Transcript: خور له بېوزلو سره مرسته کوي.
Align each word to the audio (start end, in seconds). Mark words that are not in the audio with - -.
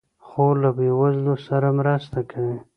خور 0.27 0.53
له 0.63 0.69
بېوزلو 0.77 1.35
سره 1.47 1.67
مرسته 1.79 2.19
کوي. 2.31 2.57